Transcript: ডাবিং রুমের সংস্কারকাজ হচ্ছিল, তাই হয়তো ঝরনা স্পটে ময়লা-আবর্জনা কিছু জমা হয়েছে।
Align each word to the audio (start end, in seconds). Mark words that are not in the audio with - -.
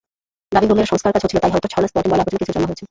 ডাবিং 0.53 0.67
রুমের 0.69 0.89
সংস্কারকাজ 0.91 1.21
হচ্ছিল, 1.23 1.39
তাই 1.43 1.53
হয়তো 1.53 1.67
ঝরনা 1.73 1.87
স্পটে 1.89 2.07
ময়লা-আবর্জনা 2.09 2.41
কিছু 2.41 2.53
জমা 2.55 2.67
হয়েছে। 2.69 2.79